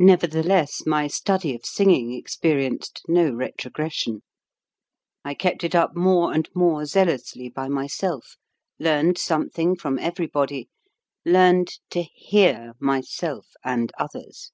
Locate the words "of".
1.54-1.64